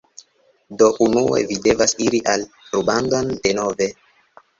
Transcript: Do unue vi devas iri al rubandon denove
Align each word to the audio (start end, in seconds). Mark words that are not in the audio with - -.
Do 0.81 0.85
unue 1.07 1.41
vi 1.51 1.57
devas 1.65 1.93
iri 2.05 2.21
al 2.33 2.47
rubandon 2.71 3.29
denove 3.45 3.89